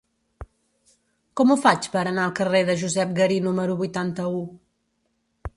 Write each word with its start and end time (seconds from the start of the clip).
Com 1.41 1.51
ho 1.51 1.57
faig 1.67 1.89
per 1.97 2.03
anar 2.13 2.25
al 2.29 2.35
carrer 2.41 2.63
de 2.71 2.79
Josep 2.85 3.15
Garí 3.21 3.39
número 3.51 3.79
vuitanta-u? 3.83 4.45